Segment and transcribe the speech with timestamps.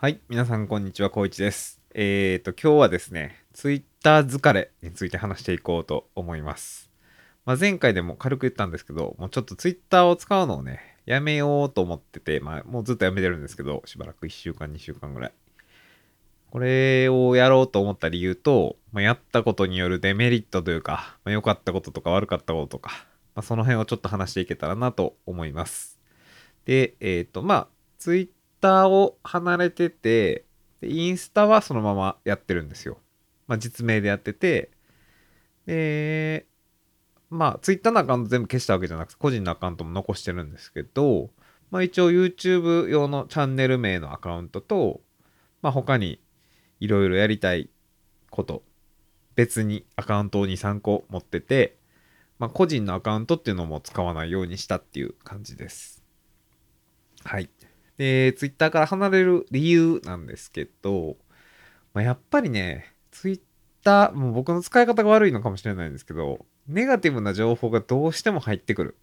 [0.00, 1.80] はい、皆さんこんにちは、こういちです。
[1.92, 6.88] えーと、今日はですね、ツイッター疲れについて話していこうと思います。
[7.44, 15.32] まあ、前回でも軽く言ったんですけど、もうちょっとツイッターを使うのをね、やめようと思ってて、まあ、もうずっとやめてるんですけど、しばらく1週間、2週間ぐらい。
[16.52, 22.92] これをやろうと思った理由と、まあ、やったことによるデメリットというか、まあ、良かったこととか悪かったこととか、
[23.34, 25.98] まあ、その辺をちょっと話していけたらなと思います。
[26.66, 27.68] で、えっ、と、まあ、
[27.98, 28.28] ツイッ
[28.60, 30.44] ターを離れてて、
[30.80, 32.98] でインスタはそのままやってるんですよ。
[33.46, 34.70] まあ、実名でやってて、
[35.66, 36.46] で、
[37.30, 41.30] まあ、ツイッターのアカウント全部消したわけじゃなくて、個人のアカウントも残してるんですけど、
[41.70, 45.00] まあ、一応 YouTube 用のチャンネル名のアカウントと、
[45.60, 46.20] まあ、他に
[46.80, 47.68] いろいろやりたい
[48.30, 48.62] こと、
[49.34, 51.76] 別にアカウントを2、3個持ってて、
[52.38, 56.02] まあ、個人のアカウントっていうのも使わないようにしたっていう感じです。
[57.24, 57.50] はい。
[57.98, 61.16] で、ツイッターから離れる理由なんですけど、
[61.92, 63.40] まあ、やっぱりね、ツイッ
[63.82, 68.96] ター、もう僕の使い方が悪いのかもしれないんですけど、ネガティブな情報がどうしても入ってくる。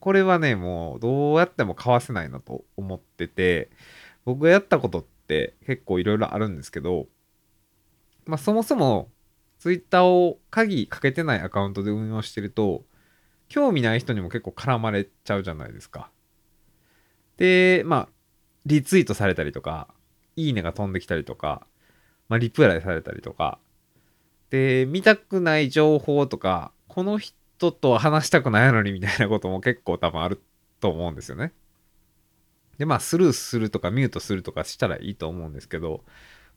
[0.00, 3.70] これはね、もうどうやってもかわせないなと思ってて、
[4.24, 7.06] 僕がやったことって結構いろいろあるんですけど、
[8.24, 9.10] まあそもそも
[9.58, 12.84] ツイッターを鍵かけてないアカウントで運用してると、
[13.48, 16.10] 興味ない人にも結構絡まれちゃうじゃないですか。
[17.36, 18.08] で、まあ、
[18.66, 19.88] リツイートされたりとか、
[20.34, 21.66] いいねが飛んできたりとか、
[22.28, 23.58] まあ、リプライされたりとか、
[24.50, 30.42] で、見たくない情報とか、この人と話したくないのにみたいなことも結構多分ある
[30.80, 31.52] と思うんですよね。
[32.78, 36.04] で、まあ、スルーするとかミュートするとかしたらいいと思うんですけど、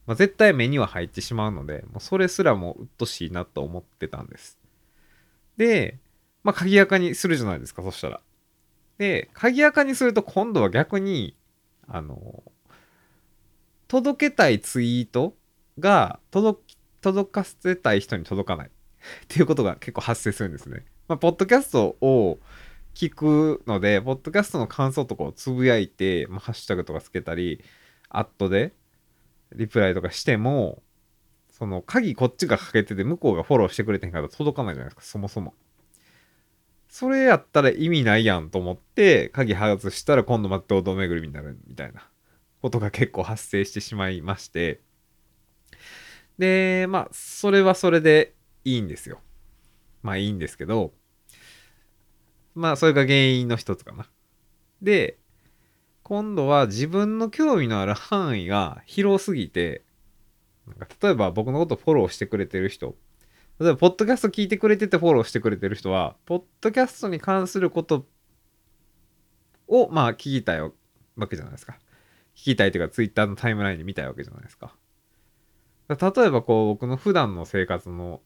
[0.07, 4.57] まあ、絶対目には入ってしまうので、もうそれすらもうっとしいなと思ってたんです。
[5.57, 5.99] で、
[6.43, 8.21] まあ、鍵垢にするじゃないですか、そしたら。
[8.97, 11.35] で、鍵垢にすると今度は逆に、
[11.89, 12.43] あの、
[13.87, 15.35] 届けたいツイート
[15.79, 18.71] が届き、届かせたい人に届かない っ
[19.27, 20.85] ていうことが結構発生するんですね。
[21.07, 22.39] まあ、ポッドキャストを
[22.93, 27.63] 聞くので、ポッドキャストの感想とかをつぶやいて、まあ、ハッシュタグとかつけたり、
[28.09, 28.73] アットで
[29.53, 30.83] リプライとかしても、
[31.51, 35.55] その鍵こっちがかけてて向こうがフォローしてくれてんから届かないじゃないですか、そもそも。
[36.89, 42.09] それやったら意味ないやんと思って、鍵外したら今度また堂々巡りになるみたいな
[42.61, 44.81] ことが結構発生してしまいまして。
[46.39, 48.33] で、まあ、それはそれで
[48.65, 49.21] いいんですよ。
[50.01, 50.93] まあいいんですけど、
[52.55, 54.09] まあそれが原因の一つかな。
[54.81, 55.19] で、
[56.03, 59.83] 今度は自分の興味のある範囲が広すぎて、
[60.65, 62.95] なんか例えば僕のことフォローしてくれてる人、
[63.59, 68.05] 例えば、ポッドキャスト聞いてくれててフォローしてくれてる人は、ポッドキャストに関すること
[69.67, 70.71] を、まあ、聞きたいわ
[71.29, 71.77] けじゃないですか。
[72.35, 74.73] 聞きたいというか、ツイッターのタイムラインで見たいわけじゃないですか。
[75.89, 75.95] 例
[76.27, 78.21] えば、こう、僕の普段の生活の、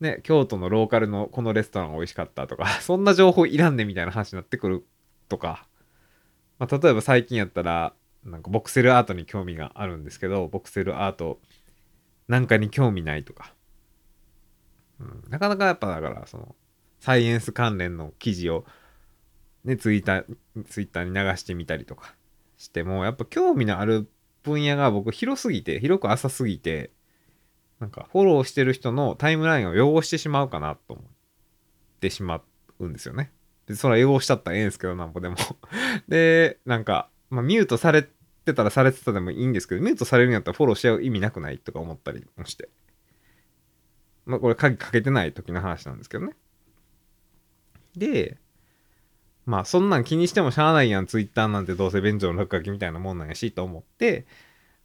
[0.00, 4.84] ね、京都のローカルのこのレストランが美味しかったとか、 そんな情報いらんねみたいな話になってくる
[5.28, 5.68] とか、
[6.58, 7.94] まあ、例えば最近やったら、
[8.24, 11.40] なんかボクセルアートに興味があるんですけど、ボクセルアート
[12.26, 13.54] なんかに興味ないとか、
[15.00, 16.54] うん、なかなかやっぱだからその
[17.00, 18.64] サイエンス関連の記事を
[19.64, 20.24] ねツイッター
[20.68, 22.14] ツイッターに流してみたりとか
[22.56, 24.08] してもやっぱ興味のある
[24.42, 26.90] 分野が僕広すぎて広く浅すぎて
[27.80, 31.06] なんかフォローしてる人のタイムラインを汚してしまうかなと思っ
[32.00, 32.40] てしま
[32.78, 33.30] うんですよね。
[33.66, 35.36] でそれは汚しちゃったらええんですけどなんぼでも
[36.08, 38.08] でなんか、まあ、ミュートされ
[38.44, 42.68] てたらされてたでもいいんですけどミュートされるんやったらフォローしちゃう意味なくないとか思ったりもして。
[44.26, 46.34] まあこれ鍵かけてない時の話なんですけどね。
[47.96, 48.36] で、
[49.46, 54.26] まあそんなん気にしてもしゃあないやん、ツイッターなんてどうせ便所の落書きみたいなもんなんやしと思って、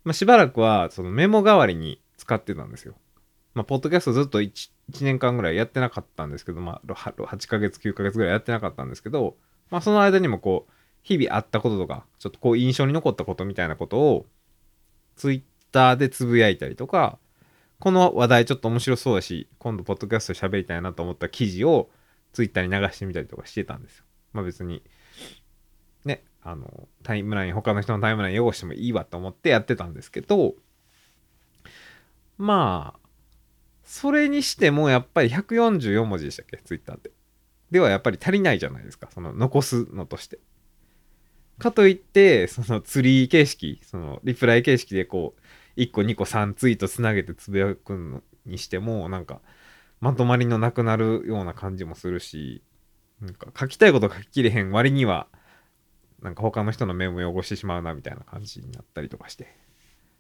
[0.04, 2.96] まあしばらくはそのメモ代わりに使ってたんですよ。
[3.54, 9.36] まあポッドキャストずっと 1, 1年間ぐらいやってなかったんですけど、まあ8ヶ月、9ヶ月ぐらいやってなかったんですけど、
[9.72, 10.72] まあその間にもこう、
[11.04, 14.28] 日々あったこととか、ちょっとこう印象に残ったことみたいなことを、
[15.16, 17.18] ツイッターでつぶやいたりとか、
[17.82, 21.90] この話題ちょっと面白そうだし、今度ポッドキャスト喋りたいなと思った記事を
[22.32, 24.06] ツイッターに流してみたりとかしてたんですよ。
[24.34, 24.84] まあ別に、
[26.06, 30.54] ね、あの、タイムライン、他の人のタイムライン汚してもいいわと思ってやってたんですけど、
[32.38, 33.00] まあ、
[33.84, 37.10] それにしてもやっぱり144文字でしたっけ、ツイッターって。
[37.72, 40.38] ではやっぱり足りないじゃないですか、その残すのとして。
[41.58, 45.41] かといって、そのツリー形式、そのリプライ形式でこう、
[45.78, 49.42] 1個2個3ツイートつなげてつぶやくのにしてもなんか
[50.00, 52.64] まとまりのなくなるような感じもするし
[53.22, 55.28] なんか書きたいこと書ききれへん割には
[56.22, 59.56] なんか他の人の目も汚してしまうなみたいな感じになったりとかして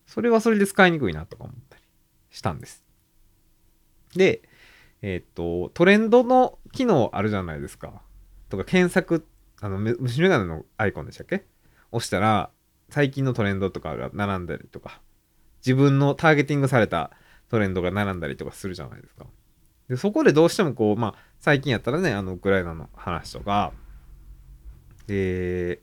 [0.05, 1.83] それはそれで使いにくいなとか思ったり
[2.29, 2.83] したんです。
[4.15, 4.41] で
[5.01, 8.01] えっ、とトレンドの機能あるじゃないですか。
[8.49, 9.25] とか検索
[9.61, 11.45] あの虫眼鏡のアイコンでしたっけ？
[11.91, 12.51] 押したら
[12.89, 15.01] 最近のトレンドとかが並んだりとか
[15.65, 17.11] 自分のターゲティングされた
[17.49, 19.25] トレンドが並んだりとかするじゃないですか
[19.89, 23.73] でそこでどうしてもこうまあ最近やったらねあのウクライナの話とか
[25.07, 25.81] で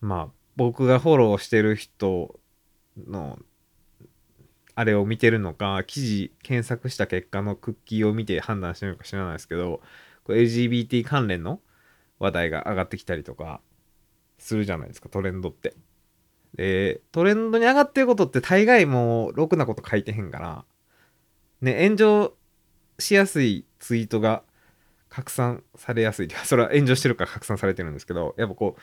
[0.00, 2.38] まあ僕がフォローしてる人
[2.96, 3.38] の
[4.74, 9.80] あれを見てるのか記事検索した結果のクッキーを見て判断してるのか知らないですけど
[10.26, 11.60] LGBT 関連の
[12.18, 13.60] 話題が上がってきたりとか
[14.38, 15.74] するじゃないですかトレンドって。
[16.54, 20.64] でトレンドに上がってることって大概もうろくなこと書いてへんから
[21.60, 22.34] ね炎上
[22.98, 24.42] しやすいツイートが
[25.08, 28.76] 拡散されやすい それは炎上してるから拡散されてるんですけどやっぱこ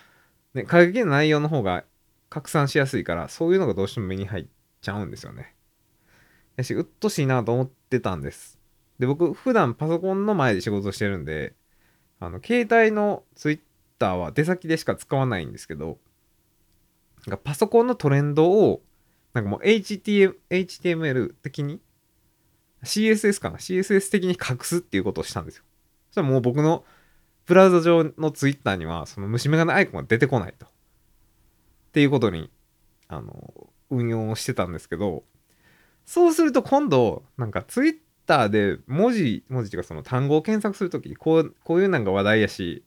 [0.54, 1.86] うね過激な内容の方が
[2.30, 4.48] 拡散しやすいからそういうのがどうしても目に入っ
[4.82, 5.54] ちゃうんですよね。
[6.56, 8.60] やしうっとしいなと思ってたんです。
[9.00, 11.56] で僕普段パソコンの前で仕事してるんで
[12.20, 13.60] あの携帯のツイッ
[13.98, 15.98] ターは出先でしか使わないんですけど
[17.30, 18.82] かパソコンのトレンドを
[19.34, 21.80] なんかもう HTML, HTML 的に
[22.84, 25.64] CSS かな？CSS 的に隠すっていうことをしたんですよ。
[26.10, 26.84] そしたらもう僕の
[27.46, 30.66] ブラウザ上のツイッターにはその虫眼鏡アイコンが出てこないと。
[30.66, 30.70] っ
[31.92, 32.50] ていうことに
[33.08, 35.24] あの運用をしてたんですけど
[36.06, 37.96] そうすると今度なんかツイッ
[38.26, 42.84] ターで文字文字っていうかその単語を検索するときこうこういうなんか話題やし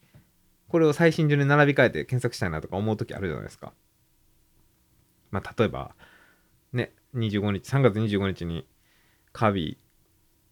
[0.69, 3.75] これを最新順に並び替えて検索したいなとか思う時あるじゃないですか。
[5.35, 5.95] まあ例えば
[6.73, 8.67] ね25日3月25日に
[9.33, 9.79] カービ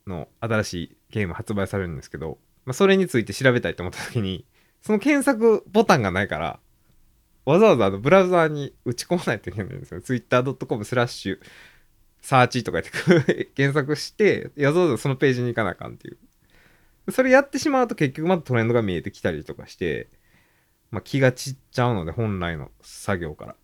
[0.06, 4.44] ィの新しいゲーム発売されるんですけど、まあ、それについて調べたいと思った時に
[4.80, 6.58] その検索ボタンがないから
[7.44, 10.00] わざわざあのブラウザーに打ち込まないといけないんですよ。
[10.00, 11.38] twitter.com スラッシュ
[12.20, 16.18] サーチとかやって 検索してわざわざそのページに行かなあかんっていう
[17.10, 20.08] それやってしまうと結局またトレンドが見えてきたりとかして、
[20.92, 23.56] まあ、気が散っちゃうので本来の作業から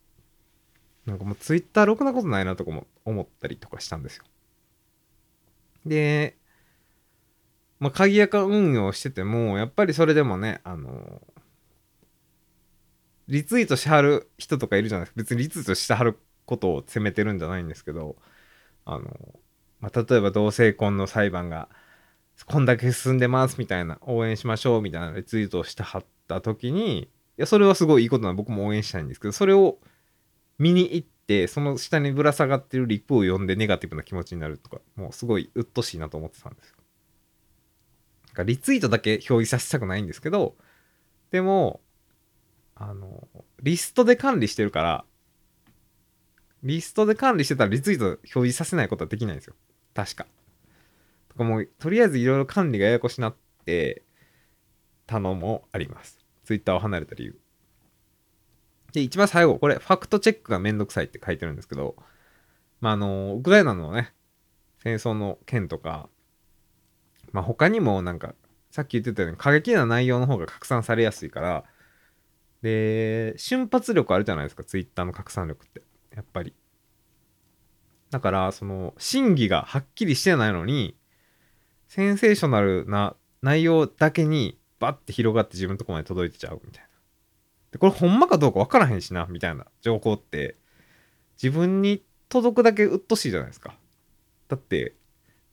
[1.08, 4.24] なんかもうツイッターろくなことないなとかも思ったりとかしたんですよ。
[5.86, 6.36] で
[7.80, 11.22] まあ鍵垢運用しててもやっぱりそれでもねあの
[13.26, 15.16] リツイートしはる人とかいるじゃないですか。
[15.16, 18.16] 別にリツイートしてはることを責めてるんじゃないんですけど
[18.84, 19.04] あの、
[19.80, 21.68] まあ、例えば同性婚の裁判が
[22.46, 29.78] こんだけ進んでますみたいな応援しましょうみたいなリツイートをしてはった時にいやそれはすごいいいことなの僕も応援したいんですけどそれを
[30.58, 38.44] 見に行ってその下にぶら下がってるリプを読んでネガティブな気持ちになるとかもうすごい鬱陶しいなと思ってたんですよ。
[38.44, 40.54] リツイートだけ表示させたくないんですけど
[41.32, 41.80] でも
[42.76, 43.26] あの
[43.60, 45.04] リストで管理してるから
[46.62, 49.54] リストで管理してたらリツイート表示させないことはできないんですよ。
[49.94, 50.26] 確か。
[51.28, 54.02] とかもう、とりあえずいろいろ管理がややこしなって
[55.06, 56.18] たのもあります。
[56.44, 57.38] ツイッターを離れた理由。
[58.92, 61.96] で、一番最後、これ、ファクトチェックがめんどくさいって書いてるんですけど、
[62.80, 64.14] まあ、あの、ウクライナのね、
[64.82, 66.08] 戦争の件とか、
[67.32, 68.34] まあ、他にもなんか、
[68.70, 71.64] さっき言ってたように過激な内容の方が拡散されやすいから、
[72.62, 75.82] で、瞬発力あるじゃないですか、ツイッターの拡散力って。
[76.14, 76.54] やっぱり。
[78.10, 80.96] だから、その、真偽がはっきりしてないのに、
[81.88, 86.87] センセーショナルな内容だけにバッて広がって自分のとこまで届いてちゃうみたいな。
[87.72, 90.56] で、これほんまかどうかわからへんしな、みたいな情報って、
[91.42, 93.74] 自分に届くだけうっとしいじゃないですか。
[94.48, 94.94] だって、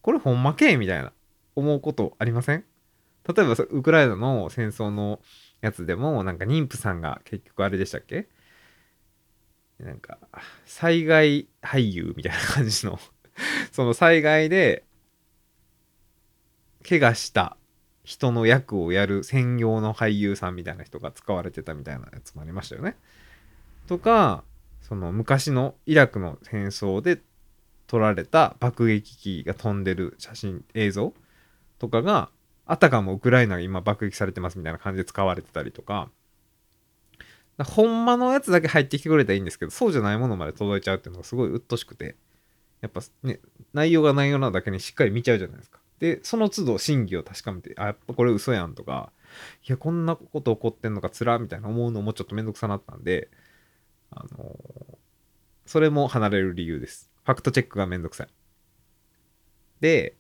[0.02, 1.12] これほんまけみたいな
[1.56, 2.64] 思うことありません？
[3.28, 5.20] 例えばウクライナの戦争の
[5.62, 8.28] やつでもなんか妊婦さんが結局あれでしたっけ？
[9.80, 10.20] なんか、
[10.66, 13.00] 災害俳優みたいな感じの。
[13.72, 14.86] その災害で、
[16.88, 17.58] 怪我した
[18.06, 22.96] 人の役をやる専用の俳優さんみたいな人が使われてたみたいなやつもありましたよね。
[23.88, 24.44] とか、
[24.82, 27.20] その昔のイラクの戦争で
[27.88, 31.14] 撮られた爆撃機が飛んでる写真、映像
[31.80, 32.30] とかが、
[32.68, 36.10] あたかもウクライナが今爆撃されてますみたいな感じで使われてたりとか、
[37.64, 42.16] ほんまのやつだけ入ってきてくれたらいいんですけど、そうじゃないものまで届いちゃうっていうのがすごい鬱陶しくて、
[42.82, 43.40] やっぱね、
[43.74, 45.80] 内容が内容なだけにしっかり見ちゃうじゃないですか。
[46.00, 49.12] で、その都度真偽を確かめて、あ、やっぱこれ嘘やんとか、
[49.68, 53.30] いや、こんなこと起こってんのかつらみたいな思うのもちょっとめんどくさなったんで、
[54.12, 54.98] あのー、
[55.66, 57.10] それも離れる理由です。
[57.24, 58.28] ファクトチェックがめんどくさい。
[59.80, 60.16] で、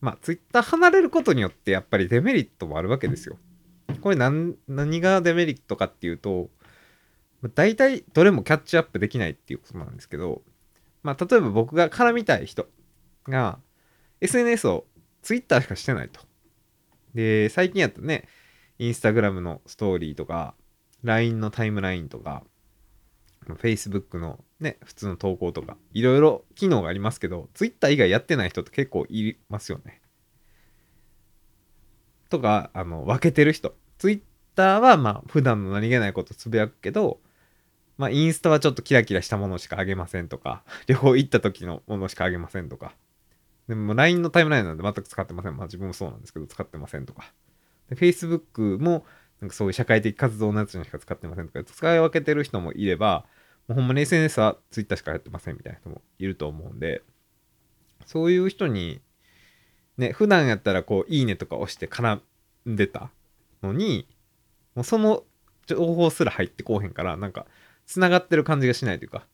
[0.00, 3.38] まあ、ツイッター離れることによってやっぱりデメリットもあるわけですよ。
[4.00, 6.50] これ何何がデメリットかっていうと、
[7.54, 10.42] 大体どれもキャッチアップできないっていうことなんですけど、
[11.02, 12.66] まあ、例えば僕が絡みたい人
[13.28, 13.58] が
[14.20, 14.86] SNS を
[15.24, 16.20] Twitter しかしてないと。
[17.14, 18.28] で、最近やったね、
[18.78, 20.54] インスタグラムのストーリーとか、
[21.02, 22.44] LINE のタイムラインとか、
[23.46, 30.00] Facebook のね、普通の投稿とか、いろいろ機能がありますけど、Twitter 以外やってない人って結構いますよね。
[32.28, 33.74] とか、あの、分けてる人。
[33.98, 37.20] Twitter はまあ、普段の何気ないことつぶやくけど、
[37.96, 42.94] まあ、インスタはちょっとキラキラしたものしかあげませんとか、 旅行行った時のものしかあげませんとか。
[43.68, 45.56] でも LINE のタイムラインなんで全く使ってません。
[45.56, 47.32] まあ自分もそうなんですけど、使ってませんとか。
[47.88, 49.06] で Facebook も、
[49.40, 53.26] なんかそういう社会的活動のやつにしか使ってませんとか、使い分けてる人もいれば、
[53.68, 57.02] もうほんまに SNS は Twitter しかやってませんみたいな人もいると思うんで、
[58.06, 59.00] そういう人に、
[59.96, 62.20] ね、普段やったらこう、いいねとか押して絡
[62.68, 63.10] んでた
[63.62, 64.06] のに、
[64.74, 65.24] もうその
[65.66, 67.46] 情報すら入ってこうへんから、なんか、
[67.86, 69.26] 繋がってる感じがしないというか。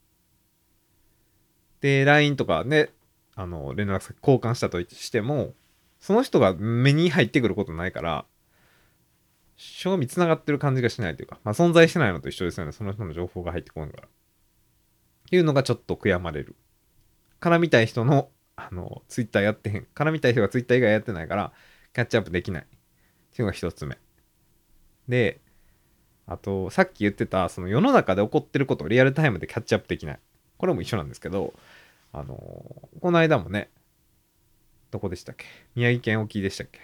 [1.80, 2.90] で、LINE とかね、
[3.40, 5.54] あの、連絡先交換したとしても、
[5.99, 8.26] その人が目に入ってくることないから、
[9.56, 12.73] 正味繋がってる感じがしないというか、まあ存在してないのと一緒ですよね。
[12.73, 14.06] その人の情報が入ってこないから。
[14.06, 14.09] っ
[15.30, 16.54] ていうのがちょっと悔やまれる。
[17.40, 19.87] 絡みたい人の、あの、ツイッターやってへん。
[19.94, 21.52] 絡みたい人がツイッター以外やってないから、
[21.94, 22.62] キャッチアップできない。
[22.62, 22.76] ってい
[23.38, 23.97] うのが一つ目。
[25.09, 25.40] で、
[26.26, 30.20] あと、さっき言ってた、その世の中で起こってることをリアルタイムでキャッチアップできない。
[30.59, 31.54] これも一緒なんですけど、
[32.12, 32.37] あの
[33.00, 33.71] この間もね、
[34.90, 35.47] どこでしたっけ？
[35.75, 36.81] 宮城県沖でしたっけ？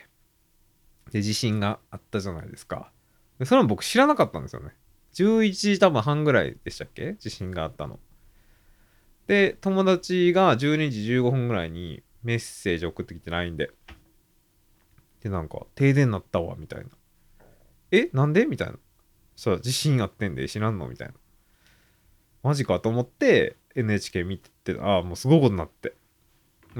[1.11, 2.91] で、地震があったじゃないですか。
[3.39, 4.71] でそれも僕知らなかったんですよね。
[5.15, 7.15] 11時多分半ぐらいでしたっけ？
[7.15, 7.99] 地震があったの。
[9.27, 13.71] で、友達が12時15分ぐらいにメッセージ送ってきて LINE で。
[15.21, 16.91] で、なんか、停電になったわ、みたいな。
[17.91, 18.09] え？
[18.13, 18.47] なんで？
[18.47, 18.75] みたいな。
[19.35, 20.87] そう、地震あってんで知らんの？
[20.89, 21.15] みたいな。
[22.45, 25.95] マジかと思って、NHK 見てって、ああ、もうすごいことになって。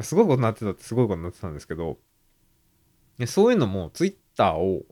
[0.03, 1.99] すごいことになってたってすごいことになってたんですけど、
[3.27, 4.83] そういうのも Twitter を、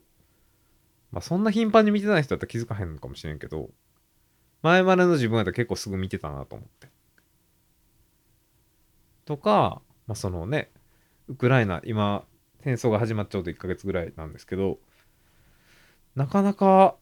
[1.11, 3.71] まあそんな頻繁に見てない人だったら気づかへんのかもしれんけど、
[4.63, 6.89] 前までの自分だったら結構すぐ見てたなと思って。
[9.27, 10.71] とか、まあそのね、
[11.29, 12.25] ウクライナ、今、
[12.63, 14.79] 戦争が始まっちゃうと1ヶ月ぐらいなんですけど、
[16.15, 16.97] なかなか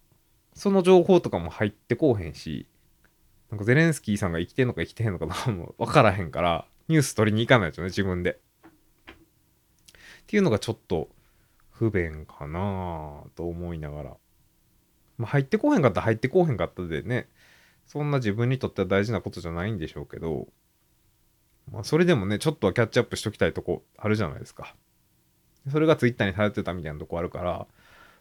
[0.54, 2.66] その情報とかも入ってこうへんし、
[3.52, 8.30] なんかゼレンスキーさんが生きてんのか生きてへんのかとかも分からへんから、ニュース取りに行かないとね、自分で。
[8.32, 8.37] っ
[10.26, 11.11] ていうのがちょっと
[11.71, 14.16] 不便かなと思いながら。
[15.18, 17.28] まあ、入ってこへんかった入ってこへんかったでね、
[17.85, 20.49] そんな自分にとっては大事なことじゃないんでしょうけど、
[21.71, 24.75] まあ、それでもね、ちょっとはキャッチアップしときたいとこあるじゃないですか。
[25.71, 27.66] それがツイッターにされてたみたいなとこあるから、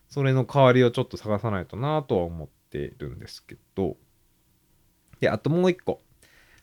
[0.09, 3.95] それの代わりをちょっと探さないとなとは思ってるんですけど、
[5.21, 6.01] で、あともう一個。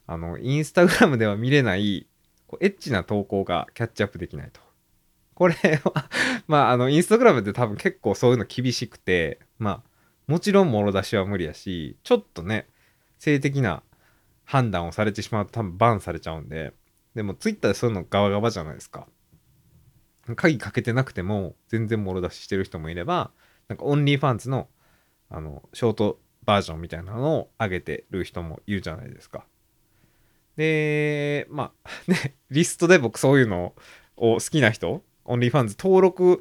[0.06, 2.06] あの、インスタグラムでは見れない、
[2.46, 4.60] こうエッチな投稿がキャッチアップできないと。
[5.34, 6.08] これは
[6.48, 9.88] まあ、あの、インスタグラムって多分結構そういうの厳しくて、まあ、
[10.26, 12.68] もちろんもろ出しは無理やし、ちょっとね、
[13.18, 13.82] 性的な
[14.44, 16.72] 判断をされてしまうと多分バンされちゃうんで、
[17.14, 19.06] でもツイッターでそういうのガバガバじゃないですか。
[20.36, 23.30] 鍵かけてなくても全然もろ出ししてる人もいれば、
[23.68, 24.68] なんか OnlyFans の
[25.30, 29.44] あのショートバージョンみたいなのを上げてる人もいるじゃないですか。
[30.56, 33.74] で、まあね、リストで僕そういうの
[34.16, 36.40] を好きな人、 OnlyFans 登録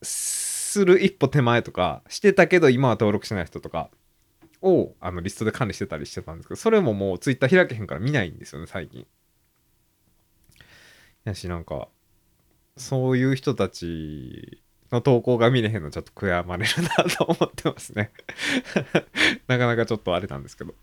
[0.00, 3.90] する一歩手前とか、してたけど今は登録しない人とか
[4.62, 9.08] をあのリストで管理してたりしてたんですけど、それももうツイッター開けへんから見ないんですよね、最近。
[11.24, 11.88] やし、なんか、
[12.76, 18.10] そういう人たちの投稿が見れへんのちょっと悔やまれるなと思ってますね
[19.46, 20.74] なかなかちょっとあれなんですけど。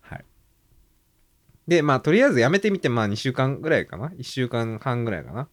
[0.00, 0.24] はい。
[1.66, 5.48] で、まあ、とりあえずやめてみて、まあ、2週間ぐらいかな ?1 週間半ぐらいかな？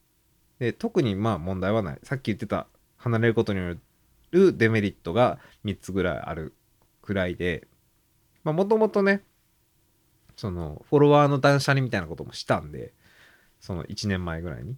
[0.59, 1.99] で、特にまあ問題はない。
[2.03, 2.67] さっき言ってた、
[2.97, 3.77] 離れることによ
[4.31, 6.53] るデメリットが3つぐらいある
[7.01, 7.67] くらいで、
[8.43, 9.23] まあ、もともとね、
[10.35, 12.93] その、フォロワーの断捨離みたいなこともしたんで、
[13.59, 14.77] その1年前ぐらいに。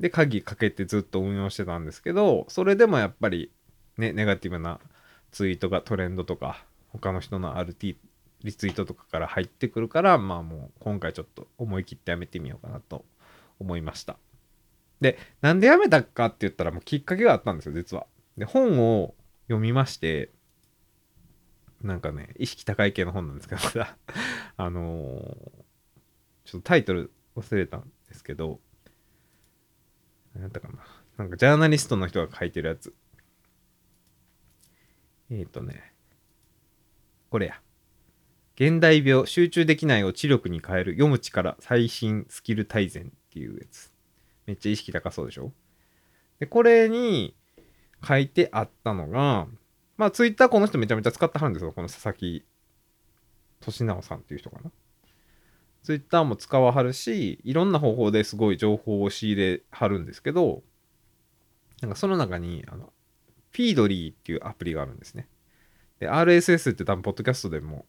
[0.00, 3.50] で、鍵かけてずっと運用してたんですけど、それでもやっぱり
[3.96, 4.80] ね、ネガティブな
[5.30, 7.96] ツイートがトレンドとか、他の人の RT、
[8.42, 13.04] リツイートとかから入ってくるから、まあもう今回ちょっと思い切ってやめてみようかなと
[13.58, 14.16] 思いました。
[15.00, 18.06] で、なんでやめたかって言ったらもうきっかけがあったんですよ、実は。
[18.36, 19.14] で、本を
[19.46, 20.30] 読みまして、
[21.82, 23.60] なんかね、意識高い系の本なんですけど、
[24.56, 25.24] あのー、
[26.44, 28.60] ちょっとタイトル忘れたんですけど、
[30.34, 30.74] 何やったかな。
[31.16, 32.94] なんかジャーナリストの人が書いてるやつ。
[35.30, 35.94] えっ、ー、とね、
[37.30, 37.60] これや。
[38.56, 43.92] 現代病、集中できないを知力に変える、読む力、最新スキル大全っていうやつ。
[44.46, 45.52] めっちゃ意識高そうでしょ
[46.38, 47.36] で、これに
[48.06, 49.48] 書いてあったのが、
[49.96, 51.72] まあ、ツイッターこの人めちゃめちゃ使ってはるんですよ。
[51.72, 52.44] この佐々木
[53.60, 54.70] 俊直さんっていう人かな。
[55.84, 60.62] ツイッターも使わはるし、いろんな方法ですごい情報を仕入れはるんですけど、
[61.82, 62.90] なんかその中に、あの、
[63.50, 65.28] フィードリーっていうアプリがあるんですね。
[66.00, 67.84] で、RSS って多分、ポッドキャストでも、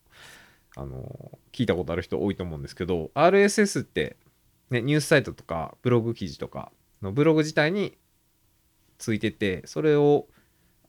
[0.75, 4.17] あの、聞いたことある人多いと思うんですけど、RSS って、
[4.69, 7.97] ね、ニュースサイトとか、ブログ記事とかのブログ自体に
[8.97, 10.27] ついてて、それを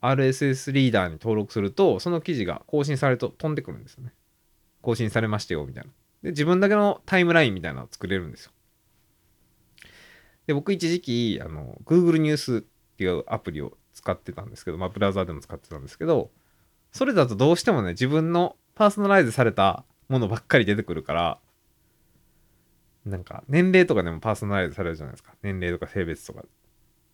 [0.00, 4.12] RSS リーダーに登録すると、その記事が更新されると飛んでくるんですよね。
[4.82, 5.90] 更新されましたよ、みたいな。
[6.26, 8.52] で、自分だけのタイムラインみたいなのを作れるんですよ。
[10.48, 12.60] で、僕一時期、あの、Google ニュースっ
[12.96, 16.32] ていうアプリを使ってたんですけど、まあ、ブラウザーでも使ってたんですけど、
[16.90, 21.38] それだとどうしてもね、自分のパーソナライズされたものばっかり出てくるから、
[23.04, 25.32] なんか、年齢とかでもパーソナライズされるじゃないですか。
[25.42, 26.44] 年齢とか性別とか。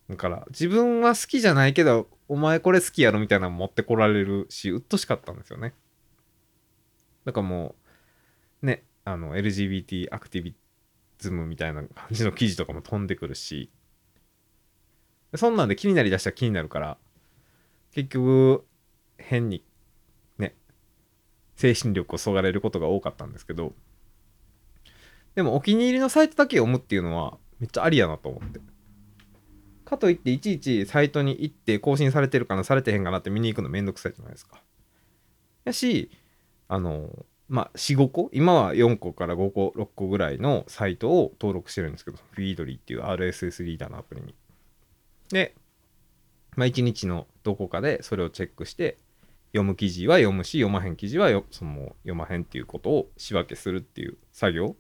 [0.09, 5.75] だから、自分は好きじゃないけど、お前これ好きやろみたいなの持ってこられるし、うっとしかったんですよね。
[7.27, 7.75] だからも
[8.63, 10.55] う、ね、あの、LGBT アクティビ
[11.19, 13.71] ズムみたいな感じの記事とかも飛んでくるし、
[15.35, 16.99] そんなんで気になりだしたら気になるから、
[17.93, 18.65] 結局、
[19.19, 19.65] 変に、
[20.39, 20.55] ね、
[21.57, 23.73] 精神力をそがれることが多かったんですけど、
[25.35, 28.61] でもお気に入りのサイトだけ読むっていうのはめっちゃありやなと思って。
[29.85, 34.63] かといっていちいちサイトに行って更新されてるかなされてへんかなって見に行くのめんどくさいじゃないですか。
[35.65, 36.11] やし、
[36.69, 38.31] あの、まあ、4、5個？
[38.33, 44.35] 今は4個から5個、6個ぐらいのサイトを登録してるんですけど、フィードリーっていう RSS リーダーのアプリに。
[45.29, 45.55] で、
[46.57, 48.97] まあ、1日のどこかでそれをチェックして、
[49.49, 54.75] 読む記事は読むし、読まへん記事はよその読まへんっていうことを仕分けするっていう作業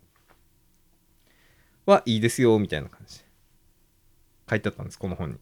[1.85, 3.25] はいいですよ、みたいな感じで
[4.49, 5.37] 書いてあったんです、この本に。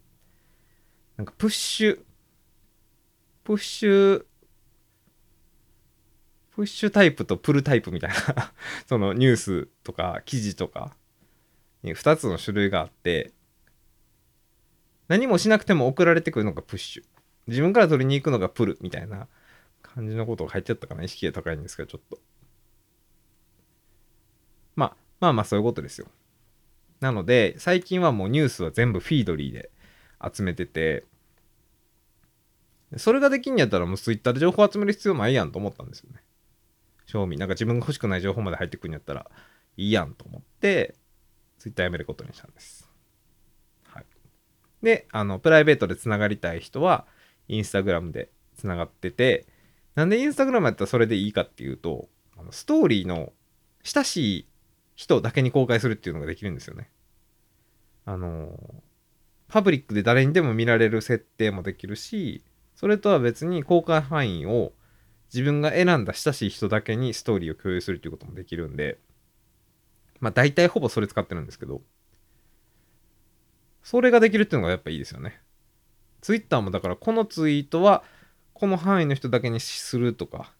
[1.16, 2.00] なんか、プッシュ、
[3.44, 4.24] プッシュ、
[6.60, 8.52] プッシュタイプとプルタイプみたいな
[8.86, 10.94] そのニュースとか記事とか
[11.82, 13.32] に2つの種類があって、
[15.08, 17.04] 何もしなくても送られてくるのがプッシュ。
[17.46, 19.26] 自分から取りに行くのがプルみたいな
[19.80, 21.02] 感じのことが入っちゃったかな。
[21.02, 22.18] 意識が高いんですけど、ちょっと。
[24.76, 26.08] まあ、まあまあそういうことですよ。
[27.00, 29.70] なので、最近はもうニュースは全部フィードリーで
[30.30, 31.06] 集めてて、
[32.98, 36.20] それができんやったらもう Twitter で情報集める必要ないやんと思ったんですよね。
[37.10, 37.36] 賞味。
[37.36, 39.30] なんか自分が欲しくない情報まで入ってくるんやったら
[39.76, 40.94] いいやんと思って、
[41.58, 42.88] Twitter やめることにしたんです。
[43.88, 44.06] はい。
[44.82, 47.06] で、あの、プライベートでつながりたい人は、
[47.48, 49.46] インスタグラムでつながってて、
[49.94, 53.32] なんでインスタグラムやったらそれでいいかっていうと、あのストーリーの
[53.82, 54.48] 親しい
[54.94, 56.90] 人だけに公開するっていうのができるんですよね。
[58.06, 58.52] あの、
[59.48, 62.44] パブリックで誰にでも見られる設定もできるし、
[62.76, 64.72] それとは別に公開範囲を
[65.32, 68.98] 自分が選んだ親しい人だけにストーリーを共有するっていうこともできるんで、
[70.20, 71.82] まあ大体ほぼそれ使ってるんですけど、
[73.82, 75.40] それができるっていうのがやっぱいいですよね。
[76.20, 78.02] ツイッターもだからこのツイートは
[78.52, 80.52] この範囲の人だけにするとか、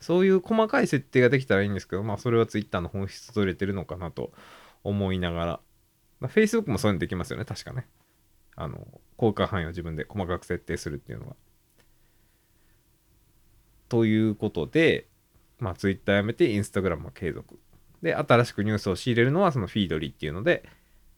[0.00, 4.32] そういう細かい設定ができたらいいんですけど、まあそれは Twitter の本質とれてるのかなと
[4.84, 5.60] 思いながら、
[6.20, 7.86] まあ、Facebook もそういうのできますよね、確かね。
[8.56, 11.36] あの、効果範囲を自分で細かく設定するっていうのは。
[13.88, 15.06] ということで、
[15.58, 17.58] まあ Twitter やめて Instagram も継続。
[18.02, 20.68] で、新しくニュースを仕入れるのはそのフィードリーっていうので、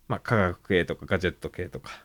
[0.08, 2.04] まあ科学系とかガジェット系とか、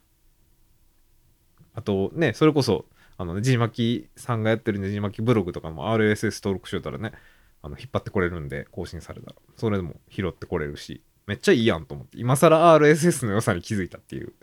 [1.73, 2.85] あとね、それこそ
[3.17, 7.13] あのねじまきさんがやってるねじまきブログとかも RSS 登録しよったらね
[7.61, 9.35] あの引っ張ってこれるんで更新されたら。
[9.55, 14.33] それでも拾ってこれるしめっちゃいいやんと思って今更 RSS の良さに気づいたっていう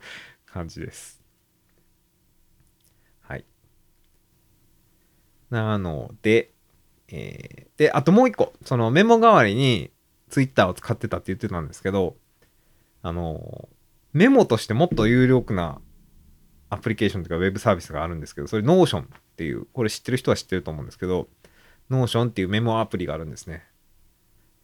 [0.47, 1.23] 感じです
[3.21, 3.45] はい
[5.53, 6.51] なので
[7.15, 9.91] えー、であともう一個そのメモ代わりに
[10.31, 12.17] Twitter を使ってたって言ってたんですけど
[13.03, 13.69] あの
[14.13, 15.81] メモとしてもっと有力な
[16.73, 21.29] アプリケーションというかウェブサービスがあるんですけど、それ Notion っていう、これ知ってる人は知ってると思うんですけど、
[21.91, 23.63] Notion っていうメモアプリがあるんですね。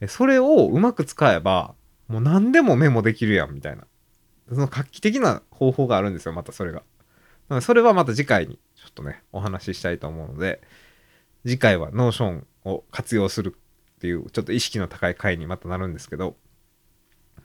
[0.07, 1.75] それをうまく使えば、
[2.09, 3.85] もう何でもメモできるやんみたいな。
[4.49, 6.83] その画期的な方法があるんですよ、またそれが。
[7.61, 10.61] それはまた次回にちょっとね、お話ししたいと思うので、
[11.45, 13.57] 次回は Notion を活用する
[13.97, 16.37] っていう、ちょっと意識の高い回にまたなるんですけど、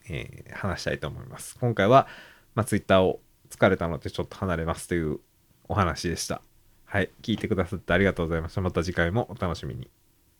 [0.10, 1.58] えー、話したいと思います。
[1.60, 2.08] 今回は、
[2.56, 5.20] まあ、Twitter を疲れたのでちょっと離れますという
[5.68, 6.42] お話でした。
[6.86, 7.10] はい。
[7.22, 8.62] 聞いてくださってありがとうございました。
[8.62, 9.90] また次回もお楽しみに。